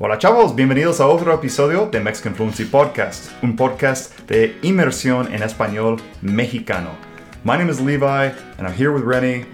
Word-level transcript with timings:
Hola 0.00 0.18
chavos, 0.18 0.56
bienvenidos 0.56 0.98
a 1.00 1.06
otro 1.06 1.32
episodio 1.32 1.86
de 1.86 2.00
Mexican 2.00 2.34
Fluency 2.34 2.64
Podcast, 2.64 3.30
un 3.44 3.54
podcast 3.54 4.18
de 4.26 4.56
inmersión 4.62 5.32
en 5.32 5.44
español 5.44 6.00
mexicano. 6.20 6.90
My 7.44 7.56
name 7.56 7.70
is 7.70 7.80
Levi, 7.80 8.32
and 8.58 8.66
I'm 8.66 8.72
here 8.72 8.90
with 8.90 9.04
Rennie. 9.04 9.46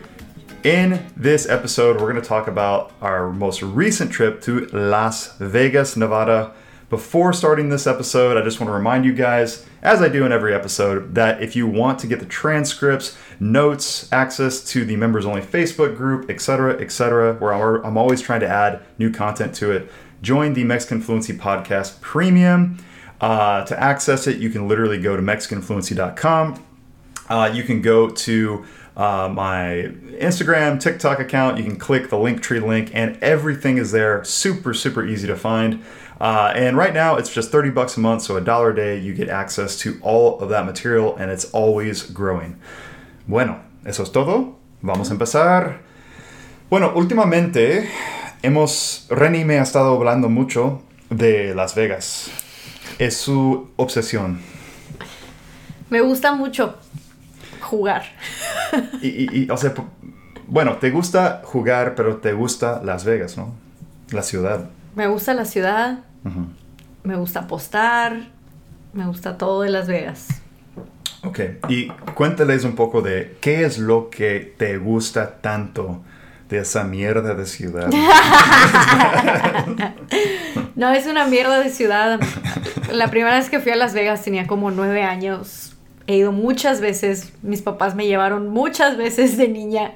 In 0.65 1.05
this 1.15 1.47
episode, 1.47 2.01
we're 2.01 2.11
going 2.11 2.23
to 2.23 2.27
talk 2.27 2.49
about 2.49 2.93
our 3.03 3.31
most 3.31 3.61
recent 3.61 4.11
trip 4.11 4.41
to 4.45 4.67
Las 4.73 5.37
Vegas, 5.41 5.95
Nevada. 5.95 6.55
Before 6.89 7.35
starting 7.35 7.69
this 7.69 7.87
episode, 7.87 8.39
I 8.39 8.43
just 8.43 8.61
want 8.61 8.69
to 8.69 8.75
remind 8.75 9.05
you 9.05 9.13
guys, 9.13 9.67
as 9.83 10.01
I 10.01 10.09
do 10.09 10.25
in 10.25 10.33
every 10.33 10.55
episode, 10.55 11.15
that 11.15 11.43
if 11.43 11.55
you 11.55 11.67
want 11.67 11.99
to 11.99 12.07
get 12.07 12.19
the 12.19 12.27
transcripts, 12.27 13.17
notes, 13.39 14.11
access 14.11 14.65
to 14.73 14.87
the 14.87 14.97
members 14.97 15.27
only 15.27 15.43
Facebook 15.43 15.97
group, 15.99 16.31
etc., 16.31 16.81
etc., 16.81 17.35
where 17.35 17.53
I'm 17.53 17.99
always 17.99 18.23
trying 18.23 18.41
to 18.41 18.49
add 18.49 18.81
new 18.99 19.13
content 19.13 19.55
to 19.57 19.71
it, 19.71 19.91
join 20.23 20.55
the 20.55 20.65
Mexican 20.65 21.01
Fluency 21.01 21.33
Podcast 21.33 22.01
Premium. 22.01 22.79
Uh, 23.21 23.65
to 23.67 23.79
access 23.79 24.27
it, 24.27 24.39
you 24.39 24.51
can 24.51 24.67
literally 24.67 24.99
go 24.99 25.17
to 25.17 25.23
MexicanFluency.com. 25.23 26.65
Uh, 27.29 27.51
you 27.53 27.63
can 27.63 27.83
go 27.83 28.09
to 28.09 28.65
uh, 28.97 29.29
my 29.33 29.93
Instagram, 30.19 30.81
TikTok 30.81 31.21
account. 31.21 31.59
You 31.59 31.65
can 31.65 31.77
click 31.77 32.11
the 32.11 32.17
Linktree 32.17 32.67
link, 32.67 32.91
and 32.95 33.17
everything 33.23 33.79
is 33.79 33.93
there. 33.93 34.25
Super, 34.25 34.75
super 34.75 35.07
easy 35.07 35.27
to 35.27 35.37
find. 35.37 35.83
Uh, 36.21 36.53
and 36.55 36.77
right 36.77 36.93
now, 36.93 37.17
it's 37.17 37.33
just 37.33 37.51
30 37.51 37.71
bucks 37.71 37.97
a 37.97 38.01
month, 38.01 38.23
so 38.23 38.37
a 38.37 38.41
dollar 38.41 38.71
a 38.71 38.77
day, 38.77 38.99
you 38.99 39.15
get 39.15 39.29
access 39.29 39.79
to 39.79 39.99
all 40.03 40.39
of 40.41 40.51
that 40.51 40.67
material, 40.67 41.17
and 41.17 41.31
it's 41.31 41.47
always 41.53 42.03
growing. 42.03 42.61
Bueno, 43.27 43.63
eso 43.87 44.03
es 44.03 44.11
todo. 44.11 44.57
Vamos 44.83 45.11
a 45.11 45.15
empezar. 45.15 45.79
Bueno, 46.69 46.93
últimamente 46.95 47.89
hemos, 48.43 49.07
Renny 49.11 49.45
me 49.45 49.59
ha 49.59 49.63
estado 49.63 49.95
hablando 49.97 50.29
mucho 50.29 50.83
de 51.11 51.55
Las 51.55 51.75
Vegas. 51.75 52.31
Es 52.99 53.17
su 53.17 53.71
obsesión. 53.77 54.41
Me 55.89 56.01
gusta 56.01 56.33
mucho 56.35 56.77
jugar. 57.61 58.05
y, 59.03 59.09
y, 59.09 59.29
y, 59.45 59.51
o 59.51 59.57
sea, 59.57 59.75
bueno, 60.47 60.77
te 60.77 60.91
gusta 60.91 61.43
jugar, 61.45 61.95
pero 61.95 62.17
te 62.17 62.33
gusta 62.33 62.81
Las 62.85 63.05
Vegas, 63.05 63.37
¿no? 63.37 63.55
La 64.11 64.23
ciudad. 64.23 64.69
Me 64.95 65.07
gusta 65.07 65.35
la 65.35 65.45
ciudad, 65.45 66.01
me 67.05 67.17
gusta 67.17 67.41
apostar, 67.41 68.29
me 68.93 69.07
gusta 69.07 69.39
todo 69.39 69.63
de 69.63 69.71
Las 69.71 69.87
Vegas. 69.87 70.29
Ok, 71.23 71.41
y 71.69 71.89
cuéntales 72.15 72.65
un 72.65 72.75
poco 72.75 73.03
de 73.03 73.37
qué 73.41 73.65
es 73.65 73.79
lo 73.79 74.11
que 74.11 74.55
te 74.59 74.79
gusta 74.79 75.41
tanto 75.41 76.03
de 76.51 76.59
esa 76.59 76.85
mierda 76.85 77.35
de 77.35 77.47
ciudad. 77.47 77.89
no, 80.75 80.91
es 80.91 81.07
una 81.07 81.27
mierda 81.27 81.61
de 81.61 81.71
ciudad. 81.71 82.19
La 82.93 83.09
primera 83.09 83.37
vez 83.37 83.49
que 83.49 83.61
fui 83.61 83.71
a 83.71 83.77
Las 83.77 83.95
Vegas 83.95 84.23
tenía 84.23 84.49
como 84.49 84.73
nueve 84.73 85.05
años. 85.05 85.77
He 86.09 86.17
ido 86.17 86.33
muchas 86.33 86.81
veces. 86.81 87.33
Mis 87.43 87.63
papás 87.63 87.95
me 87.95 88.07
llevaron 88.07 88.49
muchas 88.49 88.97
veces 88.97 89.37
de 89.37 89.47
niña. 89.47 89.93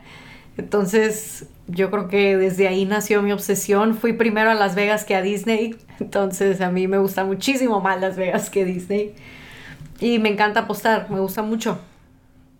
Entonces, 0.57 1.47
yo 1.67 1.91
creo 1.91 2.07
que 2.07 2.37
desde 2.37 2.69
ahí 2.69 2.85
nació 2.85 3.21
mi 3.21 3.33
obsesión. 3.33 3.97
Fui 3.97 4.13
primero 4.13 4.51
a 4.51 4.55
Las 4.55 4.77
Vegas 4.77 5.05
que 5.05 5.17
a 5.17 5.23
Disney. 5.23 5.75
Entonces, 5.99 6.61
a 6.61 6.71
mí 6.71 6.87
me 6.87 6.99
gusta 6.99 7.25
muchísimo 7.25 7.81
más 7.81 8.01
Las 8.01 8.17
Vegas 8.17 8.49
que 8.49 8.65
Disney. 8.65 9.13
Y 9.99 10.21
me 10.21 10.29
encanta 10.29 10.61
apostar. 10.61 11.11
Me 11.11 11.19
gusta 11.19 11.43
mucho. 11.43 11.81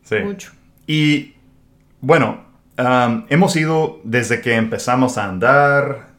Sí. 0.03 0.17
Mucho. 0.25 0.51
Y, 0.89 1.35
bueno, 2.01 2.54
um, 2.79 3.25
hemos 3.29 3.57
ido 3.57 4.01
desde 4.05 4.41
que 4.41 4.55
empezamos 4.55 5.19
a 5.19 5.29
andar. 5.29 6.15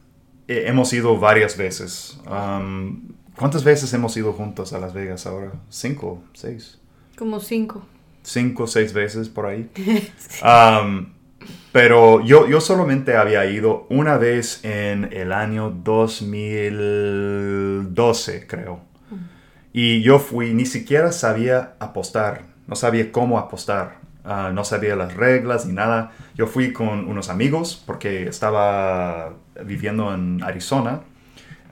Eh, 0.48 0.64
hemos 0.66 0.92
ido 0.92 1.18
varias 1.18 1.56
veces. 1.56 2.20
Um, 2.28 3.16
¿Cuántas 3.36 3.64
veces 3.64 3.92
hemos 3.92 4.16
ido 4.16 4.32
juntos 4.32 4.72
a 4.72 4.78
Las 4.78 4.94
Vegas 4.94 5.26
ahora? 5.26 5.52
¿Cinco? 5.68 6.22
¿Seis? 6.32 6.78
Como 7.18 7.40
cinco. 7.40 7.84
Cinco 8.22 8.66
seis 8.66 8.92
veces 8.92 9.28
por 9.28 9.46
ahí. 9.46 9.70
um, 10.42 11.06
pero 11.72 12.24
yo, 12.24 12.48
yo 12.48 12.60
solamente 12.60 13.16
había 13.16 13.46
ido 13.46 13.86
una 13.90 14.16
vez 14.16 14.64
en 14.64 15.12
el 15.12 15.32
año 15.32 15.70
2012, 15.70 18.46
creo. 18.46 18.80
Y 19.72 20.02
yo 20.02 20.18
fui, 20.18 20.54
ni 20.54 20.64
siquiera 20.64 21.12
sabía 21.12 21.74
apostar, 21.78 22.46
no 22.66 22.76
sabía 22.76 23.12
cómo 23.12 23.38
apostar, 23.38 23.98
uh, 24.26 24.52
no 24.52 24.64
sabía 24.64 24.96
las 24.96 25.14
reglas 25.14 25.66
ni 25.66 25.72
nada. 25.72 26.12
Yo 26.34 26.46
fui 26.46 26.72
con 26.72 27.06
unos 27.08 27.28
amigos 27.28 27.82
porque 27.86 28.28
estaba 28.28 29.34
viviendo 29.64 30.12
en 30.12 30.42
Arizona. 30.42 31.00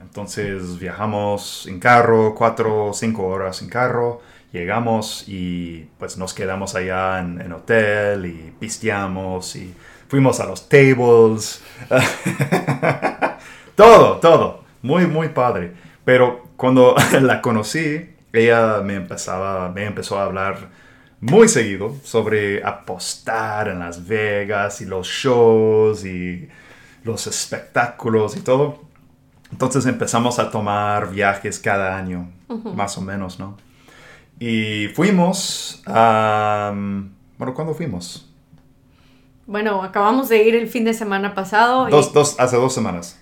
Entonces 0.01 0.79
viajamos 0.79 1.67
en 1.67 1.79
carro, 1.79 2.35
cuatro 2.35 2.87
o 2.87 2.93
cinco 2.93 3.27
horas 3.27 3.61
en 3.61 3.69
carro 3.69 4.21
llegamos 4.55 5.25
y 5.27 5.89
pues 5.99 6.17
nos 6.17 6.33
quedamos 6.33 6.75
allá 6.75 7.19
en, 7.19 7.41
en 7.41 7.51
hotel 7.51 8.25
y 8.25 8.53
pisteamos 8.57 9.55
y 9.57 9.73
fuimos 10.07 10.39
a 10.39 10.45
los 10.45 10.69
tables. 10.69 11.61
todo, 13.75 14.17
todo. 14.19 14.63
Muy, 14.81 15.07
muy 15.07 15.29
padre. 15.29 15.73
Pero 16.05 16.47
cuando 16.55 16.95
la 17.21 17.41
conocí, 17.41 18.09
ella 18.31 18.81
me, 18.81 18.95
empezaba, 18.95 19.69
me 19.69 19.85
empezó 19.85 20.17
a 20.17 20.23
hablar 20.23 20.69
muy 21.25 21.47
seguido 21.47 21.95
sobre 22.03 22.63
apostar 22.63 23.67
en 23.67 23.79
Las 23.79 24.05
Vegas 24.07 24.81
y 24.81 24.85
los 24.85 25.07
shows 25.07 26.05
y 26.05 26.47
los 27.03 27.25
espectáculos 27.27 28.37
y 28.37 28.41
todo. 28.41 28.79
Entonces 29.51 29.85
empezamos 29.85 30.37
a 30.39 30.51
tomar 30.51 31.11
viajes 31.11 31.59
cada 31.59 31.97
año, 31.97 32.29
uh 32.47 32.55
-huh. 32.55 32.73
más 32.73 32.97
o 32.97 33.01
menos, 33.01 33.39
¿no? 33.39 33.57
Y 34.39 34.87
fuimos 34.89 35.81
a... 35.87 36.73
Bueno, 37.37 37.53
¿cuándo 37.53 37.73
fuimos? 37.73 38.29
Bueno, 39.47 39.83
acabamos 39.83 40.29
de 40.29 40.43
ir 40.43 40.55
el 40.55 40.67
fin 40.67 40.83
de 40.83 40.93
semana 40.93 41.33
pasado. 41.33 41.87
Dos, 41.89 42.13
dos, 42.13 42.39
hace 42.39 42.55
dos 42.57 42.73
semanas. 42.73 43.19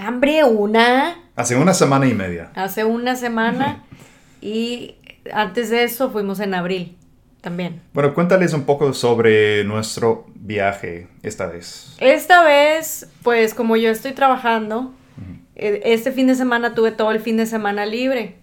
Hambre, 0.00 0.44
una. 0.44 1.16
Hace 1.36 1.56
una 1.56 1.74
semana 1.74 2.06
y 2.06 2.14
media. 2.14 2.50
Hace 2.54 2.84
una 2.84 3.16
semana. 3.16 3.84
y 4.40 4.94
antes 5.32 5.70
de 5.70 5.84
eso 5.84 6.10
fuimos 6.10 6.40
en 6.40 6.54
abril 6.54 6.96
también. 7.40 7.80
Bueno, 7.92 8.14
cuéntales 8.14 8.52
un 8.52 8.64
poco 8.64 8.92
sobre 8.92 9.64
nuestro 9.64 10.26
viaje 10.34 11.08
esta 11.22 11.46
vez. 11.46 11.96
Esta 12.00 12.44
vez, 12.44 13.08
pues 13.22 13.54
como 13.54 13.76
yo 13.76 13.90
estoy 13.90 14.12
trabajando, 14.12 14.80
uh 14.80 15.20
-huh. 15.20 15.80
este 15.84 16.12
fin 16.12 16.26
de 16.26 16.34
semana 16.34 16.74
tuve 16.74 16.92
todo 16.92 17.10
el 17.10 17.20
fin 17.20 17.36
de 17.36 17.46
semana 17.46 17.86
libre. 17.86 18.36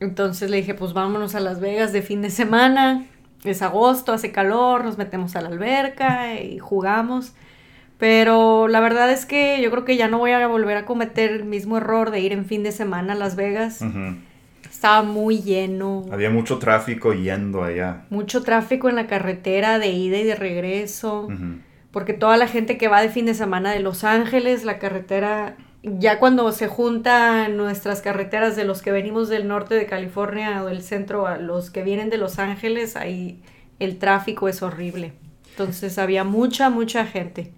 Entonces 0.00 0.50
le 0.50 0.58
dije, 0.58 0.74
pues 0.74 0.92
vámonos 0.92 1.34
a 1.34 1.40
Las 1.40 1.60
Vegas 1.60 1.92
de 1.92 2.02
fin 2.02 2.22
de 2.22 2.30
semana. 2.30 3.06
Es 3.44 3.62
agosto, 3.62 4.12
hace 4.12 4.32
calor, 4.32 4.84
nos 4.84 4.98
metemos 4.98 5.36
a 5.36 5.40
la 5.40 5.48
alberca 5.48 6.40
y 6.40 6.58
jugamos. 6.58 7.34
Pero 7.98 8.68
la 8.68 8.80
verdad 8.80 9.10
es 9.10 9.24
que 9.24 9.60
yo 9.62 9.70
creo 9.70 9.84
que 9.84 9.96
ya 9.96 10.08
no 10.08 10.18
voy 10.18 10.32
a 10.32 10.46
volver 10.46 10.76
a 10.76 10.84
cometer 10.84 11.30
el 11.30 11.44
mismo 11.44 11.76
error 11.76 12.10
de 12.10 12.20
ir 12.20 12.32
en 12.32 12.44
fin 12.44 12.62
de 12.62 12.72
semana 12.72 13.12
a 13.12 13.16
Las 13.16 13.36
Vegas. 13.36 13.80
Uh 13.80 13.84
-huh. 13.84 14.16
Estaba 14.84 15.02
muy 15.02 15.40
lleno. 15.40 16.04
Había 16.12 16.28
mucho 16.28 16.58
tráfico 16.58 17.14
yendo 17.14 17.64
allá. 17.64 18.04
Mucho 18.10 18.42
tráfico 18.42 18.90
en 18.90 18.96
la 18.96 19.06
carretera 19.06 19.78
de 19.78 19.88
ida 19.88 20.18
y 20.18 20.24
de 20.24 20.34
regreso. 20.34 21.22
Uh 21.22 21.30
-huh. 21.30 21.58
Porque 21.90 22.12
toda 22.12 22.36
la 22.36 22.46
gente 22.48 22.76
que 22.76 22.88
va 22.88 23.00
de 23.00 23.08
fin 23.08 23.24
de 23.24 23.32
semana 23.32 23.72
de 23.72 23.80
Los 23.80 24.04
Ángeles, 24.04 24.62
la 24.62 24.78
carretera 24.78 25.56
ya 25.82 26.18
cuando 26.18 26.52
se 26.52 26.68
juntan 26.68 27.56
nuestras 27.56 28.02
carreteras 28.02 28.56
de 28.56 28.64
los 28.64 28.82
que 28.82 28.92
venimos 28.92 29.30
del 29.30 29.48
norte 29.48 29.74
de 29.74 29.86
California 29.86 30.62
o 30.62 30.66
del 30.66 30.82
centro 30.82 31.26
a 31.26 31.38
los 31.38 31.70
que 31.70 31.82
vienen 31.82 32.10
de 32.10 32.18
Los 32.18 32.38
Ángeles, 32.38 32.94
ahí 32.94 33.40
el 33.78 33.96
tráfico 33.96 34.48
es 34.48 34.60
horrible. 34.60 35.12
Entonces 35.52 35.96
había 35.96 36.24
mucha, 36.24 36.68
mucha 36.68 37.06
gente. 37.06 37.52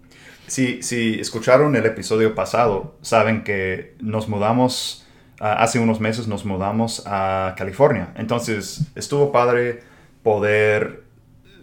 Si, 0.46 0.80
si 0.80 1.18
escucharon 1.18 1.74
el 1.74 1.86
episodio 1.86 2.36
pasado, 2.36 2.94
saben 3.00 3.42
que 3.42 3.96
nos 4.00 4.28
mudamos, 4.28 5.05
uh, 5.40 5.44
hace 5.44 5.78
unos 5.78 6.00
meses 6.00 6.26
nos 6.26 6.44
mudamos 6.44 7.02
a 7.06 7.54
California. 7.56 8.08
Entonces 8.16 8.86
estuvo 8.94 9.32
padre 9.32 9.82
poder 10.22 11.04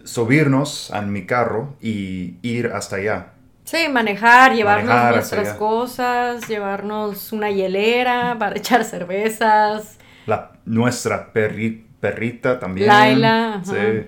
subirnos 0.04 0.90
a 0.90 1.02
mi 1.02 1.26
carro 1.26 1.76
y 1.80 2.36
ir 2.42 2.68
hasta 2.68 2.96
allá. 2.96 3.26
Sí, 3.64 3.88
manejar, 3.90 4.54
llevarnos 4.54 4.88
manejar 4.88 5.14
nuestras 5.14 5.54
cosas, 5.54 6.46
llevarnos 6.48 7.32
una 7.32 7.50
hielera 7.50 8.36
para 8.38 8.56
echar 8.56 8.84
cervezas. 8.84 9.98
La, 10.26 10.52
nuestra 10.66 11.32
perri, 11.32 11.86
perrita 12.00 12.58
también. 12.58 12.88
Laila. 12.88 13.62
Sí. 13.64 14.06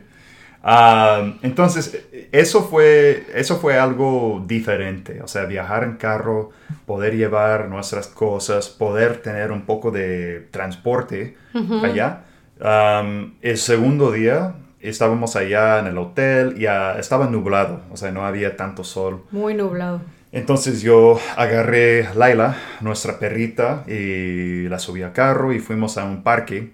Uh, 0.67 1.39
entonces, 1.43 2.07
eso 2.33 2.65
fue, 2.65 3.25
eso 3.33 3.59
fue 3.59 3.79
algo 3.79 4.43
diferente. 4.49 5.23
O 5.23 5.29
sea, 5.29 5.45
viajar 5.45 5.85
en 5.85 5.95
carro, 5.95 6.51
poder 6.87 7.17
llevar 7.17 7.69
nuestras 7.69 8.09
cosas, 8.09 8.69
poder 8.69 9.19
tener 9.19 9.53
un 9.53 9.63
poco 9.63 9.93
de 9.93 10.49
transporte 10.51 11.37
uh 11.55 11.59
-huh. 11.59 11.85
allá. 11.85 12.25
Um, 12.59 13.35
el 13.43 13.59
segundo 13.59 14.11
día 14.11 14.55
estábamos 14.81 15.37
allá 15.37 15.79
en 15.79 15.87
el 15.87 15.99
hotel 15.99 16.57
y 16.59 16.67
uh, 16.67 16.99
estaba 16.99 17.27
nublado, 17.29 17.83
o 17.93 17.97
sea, 17.97 18.11
no 18.11 18.27
había 18.27 18.57
tanto 18.57 18.83
sol. 18.83 19.23
Muy 19.31 19.55
nublado. 19.55 20.01
Entonces 20.33 20.83
yo 20.83 21.21
agarré 21.37 22.09
a 22.09 22.15
Laila, 22.15 22.57
nuestra 22.81 23.21
perrita, 23.21 23.85
y 23.87 24.69
la 24.69 24.81
subí 24.81 25.03
a 25.03 25.13
carro 25.13 25.53
y 25.53 25.61
fuimos 25.61 25.97
a 25.97 26.05
un 26.05 26.25
parque 26.25 26.73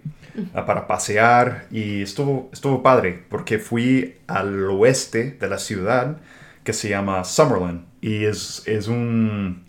para 0.67 0.87
pasear 0.87 1.67
y 1.71 2.03
estuvo, 2.03 2.49
estuvo 2.53 2.83
padre 2.83 3.25
porque 3.29 3.59
fui 3.59 4.17
al 4.27 4.65
oeste 4.71 5.33
de 5.33 5.49
la 5.49 5.59
ciudad 5.59 6.19
que 6.65 6.73
se 6.73 6.89
llama 6.89 7.25
Summerlin 7.25 7.85
y 8.01 8.25
es, 8.25 8.63
es 8.67 8.89
un, 8.89 9.65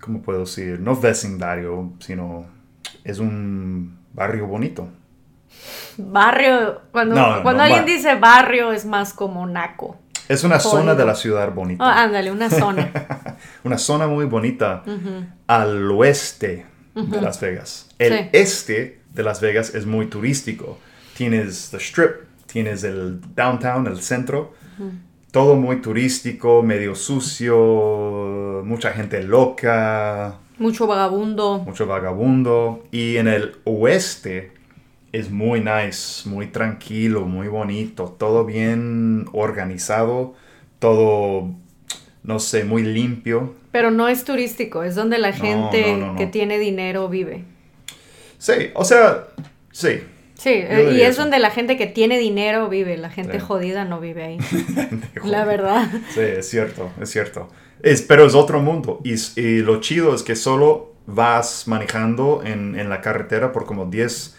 ¿cómo 0.00 0.22
puedo 0.22 0.40
decir? 0.40 0.80
No 0.80 0.96
vecindario, 0.96 1.92
sino 2.00 2.46
es 3.04 3.18
un 3.18 3.98
barrio 4.12 4.46
bonito. 4.46 4.88
Barrio, 5.96 6.82
cuando, 6.90 7.14
No, 7.14 7.42
cuando 7.42 7.62
no, 7.62 7.64
alguien 7.64 7.86
dice 7.86 8.14
barrio 8.16 8.72
es 8.72 8.84
más 8.84 9.12
como 9.12 9.46
naco. 9.46 9.98
Es 10.28 10.42
una 10.42 10.58
zona 10.58 10.94
de 10.94 11.04
la 11.04 11.14
ciudad 11.14 11.52
bonita. 11.52 11.84
Ah, 11.84 12.04
ándale, 12.04 12.32
una 12.32 12.48
zona. 12.48 12.90
Una 13.64 13.78
zona 13.78 14.06
muy 14.06 14.24
bonita 14.26 14.82
al 15.46 15.90
oeste 15.90 16.66
de 16.94 17.20
Las 17.20 17.40
Vegas. 17.40 17.88
El 17.98 18.12
Sí. 18.12 18.28
este 18.32 19.00
de 19.14 19.22
Las 19.22 19.40
Vegas 19.40 19.74
es 19.74 19.86
muy 19.86 20.06
turístico. 20.06 20.78
Tienes 21.16 21.70
The 21.70 21.78
Strip, 21.78 22.16
tienes 22.46 22.84
el 22.84 23.20
downtown, 23.34 23.86
el 23.86 24.00
centro. 24.00 24.52
Todo 25.30 25.56
muy 25.56 25.76
turístico, 25.80 26.62
medio 26.62 26.94
sucio, 26.94 28.62
mucha 28.64 28.92
gente 28.92 29.22
loca, 29.22 30.38
Mucho 30.58 30.86
vagabundo. 30.86 31.58
mucho 31.66 31.86
vagabundo. 31.86 32.84
Y 32.92 33.16
en 33.16 33.26
el 33.28 33.56
oeste 33.64 34.52
es 35.12 35.30
muy 35.30 35.60
nice, 35.60 36.28
muy 36.28 36.48
tranquilo, 36.48 37.22
muy 37.22 37.48
bonito, 37.48 38.14
todo 38.18 38.44
bien 38.44 39.26
organizado, 39.32 40.34
todo, 40.78 41.50
no 42.22 42.38
sé, 42.38 42.64
muy 42.64 42.82
limpio. 42.82 43.54
Pero 43.72 43.90
no 43.90 44.08
es 44.08 44.24
turístico, 44.24 44.82
es 44.84 44.94
donde 44.94 45.18
la 45.18 45.32
gente 45.32 45.92
no, 45.92 45.98
no, 45.98 46.12
no. 46.12 46.18
que 46.18 46.26
tiene 46.28 46.58
dinero 46.58 47.08
vive. 47.08 47.44
Sí, 48.44 48.70
o 48.74 48.84
sea, 48.84 49.28
sí. 49.72 50.02
Sí, 50.34 50.50
eh, 50.50 50.92
y 50.96 51.00
es 51.00 51.10
eso. 51.12 51.22
donde 51.22 51.38
la 51.38 51.48
gente 51.50 51.78
que 51.78 51.86
tiene 51.86 52.18
dinero 52.18 52.68
vive, 52.68 52.98
la 52.98 53.08
gente 53.08 53.40
Sí. 53.40 53.46
jodida 53.46 53.86
no 53.86 54.00
vive 54.00 54.22
ahí. 54.22 54.38
la 55.24 55.46
verdad. 55.46 55.88
Sí, 56.10 56.20
es 56.20 56.46
cierto, 56.50 56.92
es 57.00 57.08
cierto. 57.10 57.48
Es, 57.80 58.02
pero 58.02 58.26
es 58.26 58.34
otro 58.34 58.60
mundo. 58.60 59.00
Y, 59.02 59.14
y 59.40 59.62
lo 59.62 59.80
chido 59.80 60.14
es 60.14 60.22
que 60.22 60.36
solo 60.36 60.92
vas 61.06 61.66
manejando 61.68 62.42
en, 62.44 62.78
en 62.78 62.90
la 62.90 63.00
carretera 63.00 63.50
por 63.50 63.64
como 63.64 63.86
10, 63.86 64.36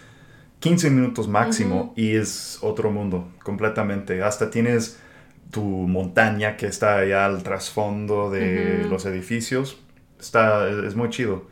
15 0.60 0.90
minutos 0.92 1.28
máximo 1.28 1.92
y 1.96 2.16
es 2.16 2.60
otro 2.62 2.92
mundo 2.92 3.32
completamente. 3.44 4.22
Hasta 4.22 4.52
tienes 4.52 5.00
tu 5.50 5.64
montaña 5.64 6.58
que 6.58 6.68
está 6.68 6.98
allá 6.98 7.26
al 7.26 7.42
trasfondo 7.42 8.30
de 8.30 8.86
los 8.88 9.06
edificios. 9.08 9.80
Está, 10.20 10.70
es, 10.86 10.94
muy 10.96 11.10
chido. 11.10 11.48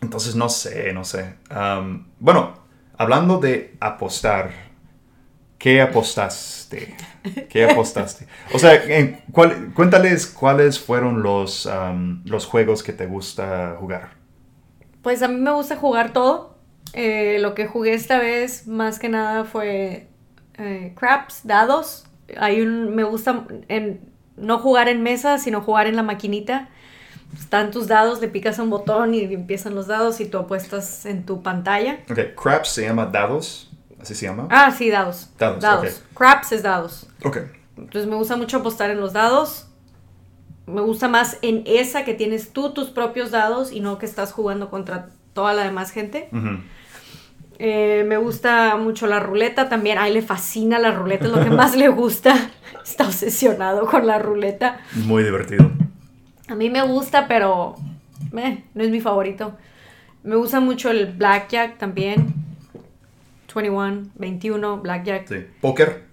Entonces, 0.00 0.34
no 0.34 0.48
sé, 0.48 0.92
no 0.92 1.04
sé. 1.04 1.34
Am, 1.50 2.08
bueno, 2.18 2.54
hablando 2.96 3.38
de 3.38 3.76
apostar, 3.80 4.50
¿qué 5.58 5.80
apostaste? 5.80 6.96
¿Qué 7.48 7.64
apostaste? 7.64 8.26
O 8.52 8.58
sea, 8.58 8.74
en 8.74 9.20
cuéntales 9.74 10.26
cuáles 10.26 10.78
fueron 10.78 11.22
los, 11.22 11.66
am, 11.66 12.22
los 12.24 12.46
juegos 12.46 12.82
que 12.82 12.92
te 12.92 13.06
gusta 13.06 13.76
jugar. 13.78 14.10
Pues 15.02 15.22
a 15.22 15.28
mí 15.28 15.36
me 15.36 15.52
gusta 15.52 15.76
jugar 15.76 16.12
todo. 16.12 16.58
Eh, 16.92 17.38
lo 17.40 17.54
que 17.54 17.66
jugué 17.66 17.94
esta 17.94 18.18
vez 18.18 18.66
más 18.66 18.98
que 18.98 19.08
nada 19.08 19.44
fue 19.44 20.08
eh, 20.58 20.92
craps, 20.96 21.40
dados. 21.44 22.06
Hay 22.38 22.60
un, 22.60 22.94
me 22.94 23.04
gusta 23.04 23.46
en, 23.68 24.00
no 24.36 24.58
jugar 24.58 24.88
en 24.88 25.02
mesa, 25.02 25.38
sino 25.38 25.60
jugar 25.60 25.86
en 25.86 25.96
la 25.96 26.02
maquinita. 26.02 26.68
Están 27.36 27.70
tus 27.70 27.86
dados, 27.88 28.20
le 28.20 28.28
picas 28.28 28.58
un 28.58 28.70
botón 28.70 29.14
y 29.14 29.22
empiezan 29.22 29.74
los 29.74 29.86
dados 29.86 30.20
y 30.20 30.26
tú 30.26 30.38
apuestas 30.38 31.04
en 31.06 31.24
tu 31.26 31.42
pantalla. 31.42 32.00
Ok, 32.10 32.18
craps 32.40 32.68
se 32.70 32.82
llama 32.82 33.06
dados, 33.06 33.70
así 34.00 34.14
se 34.14 34.26
llama. 34.26 34.48
Ah, 34.50 34.70
sí, 34.70 34.90
dados. 34.90 35.30
Dados, 35.38 35.64
ok. 35.64 36.16
Craps 36.16 36.52
es 36.52 36.62
dados. 36.62 37.06
Ok, 37.24 37.38
Entonces 37.76 38.08
me 38.08 38.16
gusta 38.16 38.36
mucho 38.36 38.58
apostar 38.58 38.90
en 38.90 39.00
los 39.00 39.12
dados. 39.12 39.66
Me 40.66 40.80
gusta 40.82 41.08
más 41.08 41.38
en 41.42 41.62
esa 41.66 42.04
que 42.04 42.14
tienes 42.14 42.52
tú 42.52 42.72
tus 42.74 42.90
propios 42.90 43.30
dados 43.30 43.72
y 43.72 43.80
no 43.80 43.98
que 43.98 44.06
estás 44.06 44.32
jugando 44.32 44.68
contra 44.68 45.08
toda 45.32 45.54
la 45.54 45.64
demás 45.64 45.90
gente. 45.90 46.28
Eh, 47.58 48.04
me 48.06 48.16
gusta 48.18 48.76
mucho 48.76 49.06
la 49.06 49.18
ruleta 49.20 49.68
también. 49.68 49.98
A 49.98 50.08
él 50.08 50.14
le 50.14 50.22
fascina 50.22 50.78
la 50.78 50.92
ruleta, 50.92 51.26
es 51.26 51.32
lo 51.32 51.42
que 51.42 51.50
más 51.50 51.76
le 51.76 51.88
gusta. 51.88 52.34
Está 52.84 53.04
obsesionado 53.06 53.86
con 53.86 54.06
la 54.06 54.18
ruleta. 54.18 54.80
muy 54.94 55.22
divertido. 55.24 55.70
A 56.48 56.54
mí 56.54 56.70
me 56.70 56.82
gusta, 56.82 57.28
pero 57.28 57.76
eh, 58.36 58.64
no 58.74 58.82
es 58.82 58.90
mi 58.90 59.00
favorito. 59.00 59.54
Me 60.22 60.36
gusta 60.36 60.60
mucho 60.60 60.90
el 60.90 61.12
blackjack 61.12 61.78
también. 61.78 62.34
21, 63.54 64.10
21, 64.14 64.78
blackjack. 64.78 65.26
Sí. 65.26 65.46
Póker. 65.60 66.04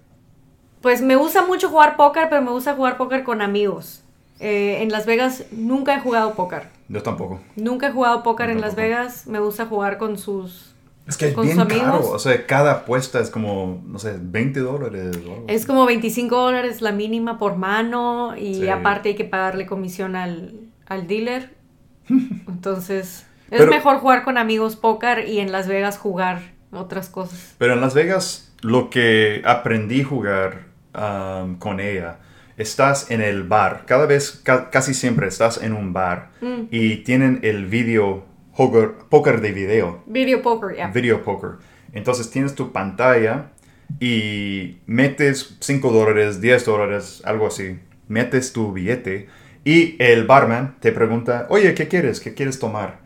Pues 0.82 1.02
me 1.02 1.16
gusta 1.16 1.46
mucho 1.46 1.70
jugar 1.70 1.96
póker, 1.96 2.30
pero 2.30 2.42
me 2.42 2.52
gusta 2.52 2.76
jugar 2.76 2.98
póker 2.98 3.24
con 3.24 3.42
amigos. 3.42 4.04
Eh, 4.40 4.82
en 4.82 4.92
Las 4.92 5.06
Vegas 5.06 5.46
nunca 5.52 5.96
he 5.96 6.00
jugado 6.00 6.34
póker. 6.34 6.68
Yo 6.88 7.02
tampoco. 7.02 7.40
Nunca 7.56 7.88
he 7.88 7.92
jugado 7.92 8.24
póker 8.24 8.48
Yo 8.48 8.54
en 8.54 8.62
Las. 8.62 8.76
Vegas. 8.76 9.28
Me 9.28 9.40
gusta 9.40 9.66
jugar 9.66 9.98
con 9.98 10.18
sus... 10.18 10.75
Es 11.08 11.18
que 11.18 11.28
es 11.28 11.34
¿Con 11.36 11.46
bien 11.46 11.58
caro. 11.68 12.10
O 12.12 12.18
sea, 12.20 12.46
cada 12.48 12.72
apuesta 12.72 13.20
es 13.20 13.30
como, 13.30 13.84
no 13.86 14.00
sé, 14.00 14.16
20 14.20 14.60
dólares. 14.62 15.16
o 15.18 15.34
algo 15.34 15.46
Es 15.48 15.66
como 15.68 15.86
25 15.86 16.36
dólares 16.36 16.82
la 16.82 16.92
mínima 16.92 17.38
por 17.38 17.58
mano 17.58 18.36
y 18.36 18.56
Sí. 18.56 18.70
aparte 18.70 19.10
hay 19.10 19.16
que 19.16 19.26
pagarle 19.26 19.68
comisión 19.68 20.16
al, 20.16 20.54
al 20.88 21.06
dealer. 21.08 21.54
Entonces, 22.48 23.26
es 23.52 23.60
Pero- 23.60 23.72
mejor 23.72 23.98
jugar 23.98 24.24
con 24.24 24.38
amigos 24.38 24.76
póker 24.76 25.28
y 25.28 25.40
en 25.40 25.52
Las 25.52 25.68
Vegas 25.68 25.98
jugar 25.98 26.42
otras 26.72 27.10
cosas. 27.10 27.56
Pero 27.58 27.74
en 27.74 27.82
Las 27.82 27.94
Vegas, 27.94 28.54
lo 28.62 28.90
que 28.90 29.42
aprendí 29.46 30.02
a 30.02 30.06
jugar 30.06 30.66
um, 30.96 31.56
con 31.58 31.80
ella, 31.80 32.18
estás 32.58 33.12
en 33.12 33.22
el 33.22 33.44
bar. 33.44 33.84
Cada 33.86 34.06
vez, 34.06 34.42
ca- 34.44 34.70
casi 34.70 34.94
siempre 34.94 35.28
estás 35.28 35.62
en 35.62 35.74
un 35.74 35.94
bar 35.94 36.30
Mm. 36.42 36.64
y 36.72 36.98
tienen 36.98 37.40
el 37.44 37.66
video, 37.66 38.26
poker, 38.56 38.96
póker 39.10 39.42
de 39.42 39.52
video, 39.52 40.04
Video 40.06 40.42
poker, 40.42 40.76
yeah. 40.76 40.88
video 40.88 41.24
poker. 41.24 41.58
Entonces 41.94 42.30
tienes 42.30 42.56
tu 42.56 42.72
pantalla 42.72 43.52
y 44.00 44.78
metes 44.86 45.58
5 45.60 45.92
dólares, 45.92 46.42
10 46.42 46.66
dólares, 46.66 47.22
algo 47.26 47.48
así. 47.48 47.80
Metes 48.08 48.54
tu 48.54 48.72
billete 48.72 49.28
y 49.64 49.96
el 50.00 50.26
barman 50.26 50.76
te 50.80 50.92
pregunta, 50.92 51.48
oye, 51.50 51.74
¿qué 51.74 51.88
quieres? 51.88 52.20
¿Qué 52.20 52.34
quieres 52.34 52.60
tomar? 52.60 53.00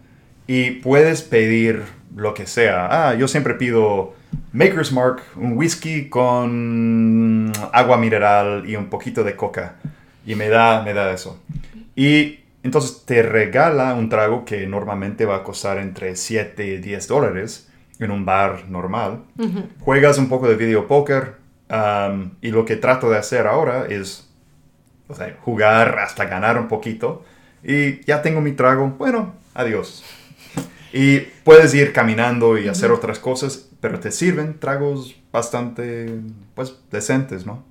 Y 0.48 0.72
puedes 0.72 1.22
pedir 1.22 1.84
lo 2.16 2.34
que 2.34 2.48
sea. 2.48 2.88
Ah, 3.10 3.16
yo 3.16 3.28
siempre 3.28 3.54
pido 3.54 4.14
Maker's 4.52 4.92
Mark, 4.92 5.22
un 5.36 5.58
whisky 5.58 6.10
con 6.10 7.52
agua 7.72 7.98
mineral 7.98 8.64
y 8.68 8.76
un 8.76 8.88
poquito 8.88 9.24
de 9.24 9.36
coca. 9.36 9.76
Y 10.26 10.36
me 10.36 10.50
da, 10.50 10.82
me 10.82 10.94
da 10.94 11.12
eso. 11.12 11.42
Y 11.96 12.40
entonces 12.64 13.04
te 13.06 13.22
regala 13.22 13.94
un 13.94 14.10
trago 14.10 14.46
que 14.46 14.68
normalmente 14.68 15.26
va 15.26 15.38
a 15.38 15.44
costar 15.44 15.78
entre 15.78 16.16
7 16.16 16.66
y 16.66 16.78
10 16.78 17.08
dólares 17.08 17.70
en 18.00 18.12
un 18.12 18.26
bar 18.26 18.70
normal. 18.70 19.24
Juegas 19.80 20.18
un 20.18 20.30
poco 20.30 20.48
de 20.48 20.56
video 20.56 20.88
póker 20.88 21.36
um, 21.70 22.32
y 22.42 22.52
lo 22.52 22.66
que 22.66 22.76
trato 22.76 23.10
de 23.10 23.18
hacer 23.18 23.48
ahora 23.48 23.86
es 23.88 24.30
o 25.08 25.16
sea, 25.16 25.36
jugar 25.42 26.00
hasta 26.00 26.26
ganar 26.26 26.58
un 26.58 26.68
poquito 26.68 27.26
y 27.64 28.06
ya 28.06 28.22
tengo 28.22 28.42
mi 28.42 28.54
trago. 28.54 28.88
Bueno, 28.98 29.34
adiós. 29.54 30.04
Y 30.94 31.20
puedes 31.44 31.74
ir 31.74 31.94
caminando 31.94 32.58
y 32.58 32.68
hacer 32.68 32.92
otras 32.92 33.20
cosas, 33.20 33.70
pero 33.80 34.00
te 34.00 34.12
sirven 34.12 34.60
tragos 34.60 35.16
bastante, 35.32 36.10
pues, 36.56 36.76
decentes, 36.92 37.46
¿no? 37.46 37.64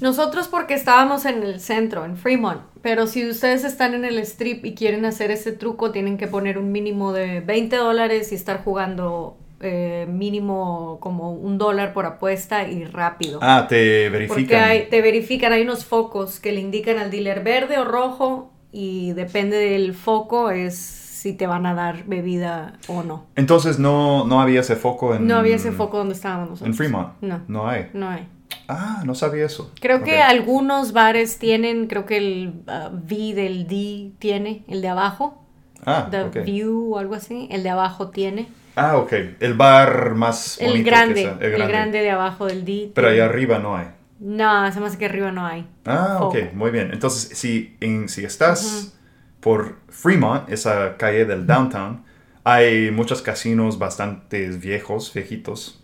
Nosotros 0.00 0.48
porque 0.48 0.74
estábamos 0.74 1.24
en 1.24 1.42
el 1.42 1.60
centro, 1.60 2.04
en 2.04 2.16
Fremont, 2.16 2.60
pero 2.82 3.06
si 3.06 3.28
ustedes 3.28 3.64
están 3.64 3.94
en 3.94 4.04
el 4.04 4.18
strip 4.20 4.64
y 4.64 4.74
quieren 4.74 5.04
hacer 5.04 5.30
ese 5.30 5.52
truco, 5.52 5.90
tienen 5.90 6.16
que 6.18 6.28
poner 6.28 6.56
un 6.58 6.70
mínimo 6.70 7.12
de 7.12 7.40
20 7.40 7.76
dólares 7.76 8.30
y 8.30 8.36
estar 8.36 8.62
jugando 8.62 9.36
eh, 9.60 10.06
mínimo 10.08 10.98
como 11.00 11.32
un 11.32 11.58
dólar 11.58 11.92
por 11.92 12.06
apuesta 12.06 12.68
y 12.68 12.84
rápido. 12.84 13.40
Ah, 13.42 13.66
te 13.68 14.08
verifican. 14.08 14.28
Porque 14.44 14.56
hay- 14.56 14.88
te 14.88 15.02
verifican, 15.02 15.52
hay 15.52 15.62
unos 15.62 15.84
focos 15.84 16.38
que 16.38 16.52
le 16.52 16.60
indican 16.60 16.96
al 16.98 17.10
dealer 17.10 17.42
verde 17.42 17.76
o 17.78 17.84
rojo 17.84 18.52
y 18.70 19.12
depende 19.14 19.56
del 19.56 19.94
foco 19.94 20.50
es 20.52 20.76
si 20.78 21.32
te 21.32 21.48
van 21.48 21.66
a 21.66 21.74
dar 21.74 22.04
bebida 22.04 22.74
o 22.86 23.02
no. 23.02 23.24
Entonces 23.34 23.80
no, 23.80 24.24
no 24.26 24.40
había 24.40 24.60
ese 24.60 24.76
foco 24.76 25.16
en... 25.16 25.26
No 25.26 25.34
había 25.38 25.56
ese 25.56 25.72
foco 25.72 25.98
donde 25.98 26.14
estábamos 26.14 26.50
nosotros. 26.50 26.68
En 26.68 26.74
Fremont. 26.76 27.14
No. 27.20 27.40
No 27.48 27.68
hay. 27.68 27.90
No 27.94 28.08
hay. 28.08 28.28
Ah, 28.68 29.02
no 29.06 29.14
sabía 29.14 29.46
eso. 29.46 29.72
Creo 29.80 30.02
que 30.02 30.16
Ok. 30.16 30.22
algunos 30.22 30.92
bares 30.92 31.38
tienen, 31.38 31.86
creo 31.86 32.04
que 32.06 32.16
el 32.18 32.62
ah, 32.66 32.90
V 32.92 33.34
del 33.34 33.66
D 33.66 34.12
tiene, 34.18 34.64
el 34.68 34.82
de 34.82 34.88
abajo, 34.88 35.44
Ah, 35.86 36.08
The 36.10 36.22
ok. 36.22 36.36
View 36.44 36.94
o 36.94 36.98
algo 36.98 37.14
así, 37.14 37.48
el 37.50 37.62
de 37.62 37.70
abajo 37.70 38.10
tiene. 38.10 38.48
Ah, 38.76 38.96
ok. 38.98 39.12
El 39.40 39.54
bar 39.54 40.14
más 40.14 40.58
bonito 40.62 40.76
El 40.78 40.84
que 40.84 40.90
grande, 40.90 41.22
sea, 41.22 41.38
el 41.40 41.66
grande. 41.66 42.00
de 42.00 42.10
abajo 42.10 42.46
del 42.46 42.64
D. 42.64 42.90
Pero 42.94 43.08
tiene. 43.08 43.22
allá 43.22 43.24
arriba 43.26 43.58
no 43.58 43.76
hay. 43.76 43.88
No, 44.20 44.70
se 44.72 44.80
me 44.80 44.86
hace 44.86 44.98
que 44.98 45.06
arriba 45.06 45.30
no 45.32 45.46
hay. 45.46 45.66
Ah, 45.84 46.18
ok, 46.22 46.34
Foco. 46.34 46.52
muy 46.52 46.70
bien. 46.70 46.90
Entonces, 46.92 47.36
si, 47.38 47.76
en, 47.80 48.08
si 48.08 48.24
estás 48.24 48.98
por 49.40 49.76
Fremont, 49.88 50.48
esa 50.50 50.96
calle 50.96 51.24
del 51.24 51.46
downtown, 51.46 52.04
hay 52.44 52.90
muchos 52.90 53.22
casinos 53.22 53.78
bastante 53.78 54.48
viejos, 54.48 55.12
viejitos. 55.14 55.80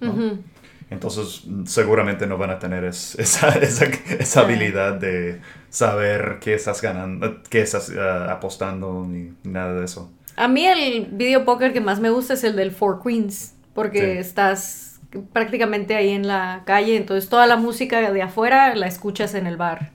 Entonces, 0.91 1.43
seguramente 1.67 2.27
no 2.27 2.39
van 2.39 2.51
a 2.51 2.59
tener 2.59 2.85
es- 2.85 3.15
esa, 3.19 3.49
esa, 3.59 3.87
esa 4.19 4.41
habilidad 4.41 4.95
de 4.95 5.41
saber 5.71 6.39
qué 6.41 6.55
estás 6.55 6.81
ganando, 6.83 7.43
qué 7.51 7.63
estás 7.63 7.91
ah, 7.99 8.33
apostando, 8.33 9.05
ni 9.09 9.33
nada 9.45 9.75
de 9.81 9.85
eso. 9.85 10.11
A 10.37 10.49
mí 10.49 10.67
el 10.67 11.07
video 11.13 11.45
póker 11.45 11.73
que 11.73 11.81
más 11.81 12.01
me 12.01 12.11
gusta 12.11 12.35
es 12.35 12.45
el 12.45 12.57
del 12.57 12.71
Four 12.73 13.01
Queens, 13.03 13.55
porque 13.75 14.01
Sí. 14.15 14.19
estás 14.19 15.01
prácticamente 15.33 15.95
ahí 15.95 16.11
en 16.11 16.27
la 16.27 16.63
calle, 16.67 16.97
entonces 16.97 17.29
toda 17.31 17.47
la 17.47 17.57
música 17.57 18.11
de 18.13 18.23
afuera 18.23 18.75
la 18.75 18.87
escuchas 18.89 19.35
en 19.35 19.47
el 19.47 19.57
bar. 19.57 19.91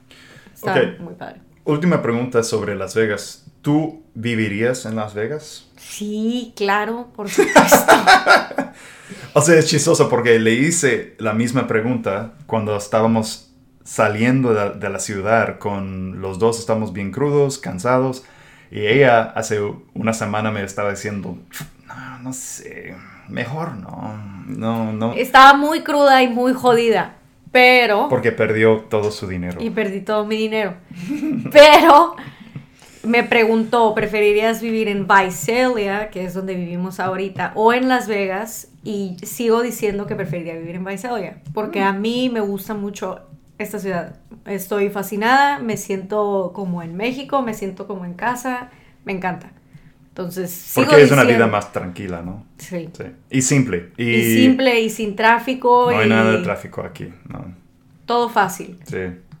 Está 0.54 0.74
muy 0.98 1.14
padre. 1.14 1.40
Última 1.64 2.00
pregunta 2.02 2.42
sobre 2.42 2.74
Las 2.74 2.94
Vegas. 2.94 3.49
¿Tú 3.62 4.02
vivirías 4.14 4.86
en 4.86 4.96
Las 4.96 5.14
Vegas? 5.14 5.68
Sí, 5.76 6.52
claro, 6.56 7.08
por 7.14 7.28
supuesto. 7.28 7.92
O 9.32 9.40
sea, 9.40 9.58
es 9.58 9.66
chistoso 9.66 10.08
porque 10.08 10.38
le 10.38 10.52
hice 10.54 11.14
la 11.18 11.32
misma 11.32 11.66
pregunta 11.66 12.34
cuando 12.46 12.76
estábamos 12.76 13.52
saliendo 13.84 14.54
de, 14.54 14.78
de 14.78 14.88
la 14.88 14.98
ciudad 14.98 15.58
con 15.58 16.20
los 16.20 16.38
dos 16.38 16.58
estamos 16.58 16.92
bien 16.92 17.12
crudos, 17.12 17.58
cansados, 17.58 18.24
y 18.70 18.86
ella 18.86 19.22
hace 19.22 19.60
una 19.94 20.12
semana 20.12 20.50
me 20.50 20.62
estaba 20.62 20.90
diciendo, 20.90 21.38
no, 21.86 22.18
no 22.20 22.32
sé, 22.32 22.94
mejor 23.28 23.74
no, 23.76 24.16
no, 24.46 24.92
no, 24.92 25.12
Estaba 25.14 25.54
muy 25.54 25.82
cruda 25.82 26.22
y 26.22 26.28
muy 26.28 26.52
jodida, 26.52 27.16
pero... 27.50 28.08
porque 28.08 28.32
perdió 28.32 28.80
todo 28.88 29.10
su 29.10 29.26
dinero. 29.26 29.60
Y 29.60 29.70
perdí 29.70 30.00
todo 30.02 30.24
mi 30.24 30.36
dinero. 30.36 30.74
Pero 31.52 32.14
me 33.02 33.22
preguntó, 33.24 33.94
¿preferirías 33.94 34.60
vivir 34.60 34.88
en 34.88 35.06
Visalia, 35.06 36.10
que 36.10 36.24
es 36.24 36.34
donde 36.34 36.54
vivimos 36.54 37.00
ahorita, 37.00 37.52
o 37.54 37.72
en 37.72 37.88
Las 37.88 38.08
Vegas? 38.08 38.68
Y 38.84 39.16
sigo 39.22 39.62
diciendo 39.62 40.06
que 40.06 40.16
preferiría 40.16 40.54
vivir 40.54 40.76
en 40.76 40.84
Visalia, 40.84 41.42
porque 41.54 41.82
a 41.82 41.92
mí 41.92 42.30
me 42.32 42.40
gusta 42.40 42.74
mucho 42.74 43.20
esta 43.58 43.78
ciudad. 43.78 44.16
Estoy 44.46 44.88
fascinada, 44.90 45.58
me 45.58 45.76
siento 45.76 46.52
como 46.54 46.82
en 46.82 46.96
México, 46.96 47.42
me 47.42 47.54
siento 47.54 47.86
como 47.86 48.04
en 48.04 48.14
casa, 48.14 48.70
me 49.04 49.12
encanta. 49.12 49.52
Entonces, 50.08 50.50
sigo 50.50 50.86
Porque 50.86 51.02
es 51.02 51.12
una 51.12 51.24
vida 51.24 51.46
más 51.46 51.72
tranquila, 51.72 52.20
¿no? 52.22 52.44
Sí. 52.58 52.88
Sí. 52.92 53.04
Y 53.30 53.42
simple. 53.42 53.90
Y, 53.96 54.10
Y 54.10 54.36
simple 54.42 54.80
y 54.80 54.90
sin 54.90 55.14
tráfico 55.14 55.88
No 55.90 55.98
hay 55.98 56.06
y 56.06 56.10
nada 56.10 56.32
de 56.32 56.42
tráfico 56.42 56.82
aquí, 56.82 57.12
no. 57.28 57.54
todo 58.06 58.28
fácil. 58.28 58.78
Sí. 58.84 58.98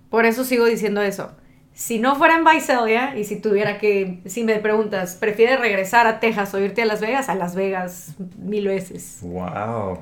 Por 0.08 0.26
eso 0.26 0.44
sigo 0.44 0.64
diciendo 0.66 1.02
eso. 1.02 1.32
Si 1.80 1.98
no 1.98 2.14
fuera 2.14 2.36
en 2.36 2.44
Visalia 2.44 3.16
y 3.16 3.24
si 3.24 3.36
tuviera 3.36 3.78
que, 3.78 4.20
si 4.26 4.44
me 4.44 4.56
preguntas, 4.56 5.14
¿prefieres 5.14 5.58
regresar 5.58 6.06
a 6.06 6.20
Texas 6.20 6.52
o 6.52 6.58
irte 6.58 6.82
a 6.82 6.84
Las 6.84 7.00
Vegas? 7.00 7.30
A 7.30 7.34
Las 7.34 7.54
Vegas 7.54 8.16
mil 8.36 8.68
veces. 8.68 9.20
Wow. 9.22 9.92
O 9.92 9.98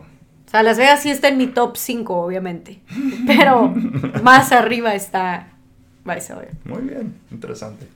sea, 0.51 0.65
Las 0.65 0.77
Vegas 0.77 1.03
sí 1.05 1.11
está 1.11 1.29
en 1.29 1.39
mi 1.39 1.47
top 1.47 1.77
5, 1.77 2.17
obviamente. 2.17 2.81
Pero 3.29 3.69
más 4.25 4.51
arriba 4.51 4.97
está 4.97 5.51
Visalia. 6.05 6.49
Muy 6.65 6.83
bien, 6.83 7.15
interesante. 7.31 7.87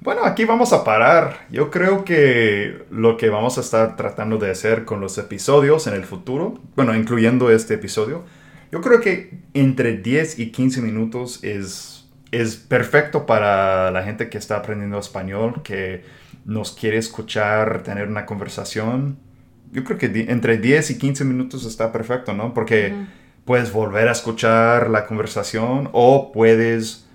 Bueno, 0.00 0.26
aquí 0.26 0.44
vamos 0.44 0.74
a 0.74 0.84
parar. 0.84 1.46
Yo 1.50 1.70
creo 1.70 2.04
que 2.04 2.84
lo 2.90 3.16
que 3.16 3.30
vamos 3.30 3.56
a 3.56 3.62
estar 3.62 3.96
tratando 3.96 4.36
de 4.36 4.50
hacer 4.50 4.84
con 4.84 5.00
los 5.00 5.16
episodios 5.16 5.86
en 5.86 5.94
el 5.94 6.04
futuro, 6.04 6.60
bueno, 6.76 6.94
incluyendo 6.94 7.50
este 7.50 7.74
episodio, 7.74 8.24
yo 8.70 8.82
creo 8.82 9.00
que 9.00 9.38
entre 9.54 9.96
10 9.96 10.38
y 10.38 10.50
15 10.50 10.82
minutos 10.82 11.42
es, 11.42 12.01
es 12.32 12.56
perfecto 12.56 13.24
para 13.26 13.90
la 13.92 14.02
gente 14.02 14.28
que 14.28 14.38
está 14.38 14.56
aprendiendo 14.56 14.98
español, 14.98 15.62
que 15.62 16.02
nos 16.44 16.72
quiere 16.72 16.96
escuchar, 16.98 17.84
tener 17.84 18.08
una 18.08 18.26
conversación. 18.26 19.18
Yo 19.70 19.84
creo 19.84 19.96
que 19.98 20.06
entre 20.28 20.58
10 20.58 20.90
y 20.90 20.98
15 20.98 21.24
minutos 21.24 21.64
está 21.64 21.92
perfecto, 21.92 22.32
¿no? 22.32 22.52
Porque 22.52 22.92
Ujú. 22.92 23.06
puedes 23.44 23.72
volver 23.72 24.08
a 24.08 24.12
escuchar 24.12 24.90
la 24.90 25.06
conversación 25.06 25.88
o 25.92 26.32
puedes... 26.32 27.06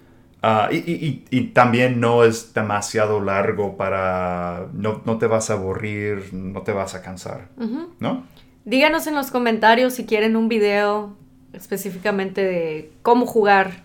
ah, 0.42 0.70
y, 0.72 0.78
y- 0.78 1.26
y- 1.32 1.38
y 1.38 1.42
también 1.48 2.00
no 2.00 2.24
es 2.24 2.54
demasiado 2.54 3.20
largo 3.20 3.76
para... 3.76 4.68
No, 4.74 5.02
no 5.06 5.18
te 5.18 5.28
vas 5.28 5.50
a 5.50 5.54
aburrir, 5.54 6.34
no 6.34 6.62
te 6.62 6.72
vas 6.72 6.96
a 6.96 7.02
cansar, 7.02 7.50
Ujú. 7.58 7.90
¿no? 8.00 8.24
Díganos 8.66 9.08
en 9.08 9.16
los 9.16 9.32
comentarios 9.32 9.94
si 9.94 10.06
quieren 10.06 10.36
un 10.36 10.48
video 10.50 11.16
específicamente 11.54 12.44
de 12.44 12.92
cómo 13.02 13.26
jugar 13.26 13.84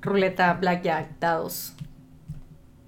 ruleta, 0.00 0.54
blackjack, 0.60 1.18
dados. 1.20 1.72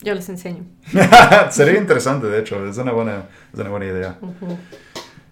Yo 0.02 0.14
les 0.14 0.28
enseño. 0.28 0.64
Sería 1.50 1.78
interesante, 1.78 2.26
de 2.26 2.40
hecho, 2.40 2.66
es 2.66 2.76
una 2.78 2.92
buena, 2.92 3.28
es 3.52 3.61
una 3.61 3.71
buena 3.71 3.87
idea. 3.87 4.19
Ujú. 4.21 4.59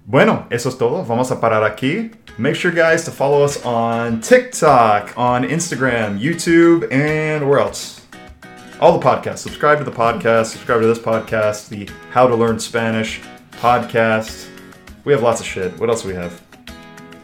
Bueno, 0.07 0.47
eso 0.51 0.69
es 0.69 0.79
todo. 0.79 1.05
Vamos 1.05 1.31
a 1.31 1.41
parar 1.41 1.65
aquí. 1.65 2.11
Make 2.39 2.55
sure, 2.55 2.73
guys, 2.73 3.05
to 3.05 3.11
follow 3.11 3.45
us 3.45 3.65
on 3.65 4.21
TikTok, 4.21 5.13
on 5.17 5.45
Instagram, 5.45 6.19
YouTube, 6.19 6.91
and 6.93 7.49
where 7.49 7.61
else? 7.61 8.01
All 8.81 8.99
the 8.99 9.05
podcasts. 9.05 9.39
Subscribe 9.39 9.79
to 9.79 9.85
the 9.85 9.91
podcast. 9.91 10.47
Subscribe 10.47 10.81
to 10.81 10.87
this 10.87 10.99
podcast, 10.99 11.69
the 11.69 11.89
How 12.13 12.27
to 12.27 12.35
Learn 12.35 12.59
Spanish 12.59 13.21
podcast. 13.61 14.49
We 15.05 15.13
have 15.13 15.23
lots 15.23 15.41
of 15.41 15.47
shit. 15.47 15.79
What 15.79 15.91
else 15.91 16.03
do 16.03 16.09
we 16.09 16.15
have? 16.15 16.41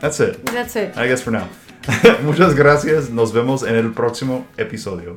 That's 0.01 0.21
it. 0.21 0.45
That's 0.47 0.77
it. 0.77 0.97
I 0.97 1.09
guess 1.09 1.23
for 1.23 1.31
now. 1.31 1.49
Muchas 2.25 2.55
gracias. 2.55 3.11
Nos 3.11 3.33
vemos 3.33 3.63
en 3.63 3.77
el 3.77 3.93
próximo 3.93 4.47
episodio. 4.57 5.15